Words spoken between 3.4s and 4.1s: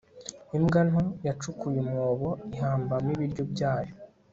byayo